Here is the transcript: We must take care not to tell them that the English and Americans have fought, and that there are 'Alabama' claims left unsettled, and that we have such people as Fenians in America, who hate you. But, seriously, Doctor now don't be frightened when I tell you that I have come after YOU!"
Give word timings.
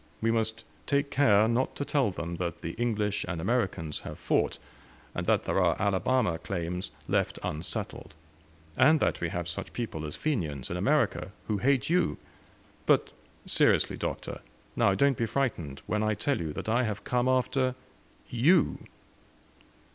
We 0.19 0.31
must 0.31 0.63
take 0.87 1.11
care 1.11 1.47
not 1.47 1.75
to 1.75 1.85
tell 1.85 2.09
them 2.09 2.37
that 2.37 2.61
the 2.63 2.71
English 2.71 3.23
and 3.27 3.39
Americans 3.39 3.99
have 3.99 4.17
fought, 4.17 4.57
and 5.13 5.27
that 5.27 5.43
there 5.43 5.61
are 5.61 5.79
'Alabama' 5.79 6.39
claims 6.39 6.89
left 7.07 7.37
unsettled, 7.43 8.15
and 8.75 8.99
that 8.99 9.21
we 9.21 9.29
have 9.29 9.47
such 9.47 9.73
people 9.73 10.03
as 10.07 10.15
Fenians 10.15 10.71
in 10.71 10.75
America, 10.77 11.31
who 11.47 11.59
hate 11.59 11.87
you. 11.87 12.17
But, 12.87 13.11
seriously, 13.45 13.95
Doctor 13.95 14.41
now 14.75 14.95
don't 14.95 15.17
be 15.19 15.27
frightened 15.27 15.83
when 15.85 16.01
I 16.01 16.15
tell 16.15 16.39
you 16.41 16.51
that 16.53 16.67
I 16.67 16.81
have 16.81 17.03
come 17.03 17.27
after 17.27 17.75
YOU!" 18.27 18.79